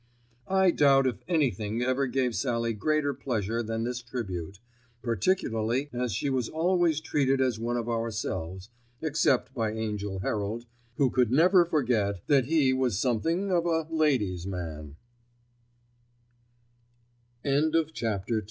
I 0.47 0.71
doubt 0.71 1.05
if 1.05 1.19
anything 1.27 1.83
ever 1.83 2.07
gave 2.07 2.33
Sallie 2.35 2.73
greater 2.73 3.13
pleasure 3.13 3.61
than 3.61 3.83
this 3.83 4.01
tribute, 4.01 4.57
particularly 5.03 5.91
as 5.93 6.11
she 6.11 6.27
was 6.27 6.49
always 6.49 6.99
treated 6.99 7.39
as 7.39 7.59
one 7.59 7.77
of 7.77 7.87
ourselves, 7.87 8.71
except 8.99 9.53
by 9.53 9.71
Angell 9.73 10.17
Herald, 10.21 10.65
who 10.95 11.11
could 11.11 11.31
never 11.31 11.65
forget 11.65 12.23
that 12.25 12.45
he 12.45 12.73
was 12.73 12.97
something 12.99 13.51
of 13.51 13.67
a 13.67 13.87
"ladies 13.91 14.47